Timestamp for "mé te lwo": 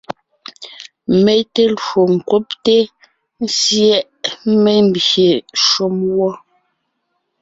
1.23-2.01